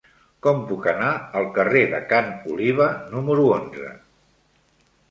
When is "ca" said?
2.15-2.23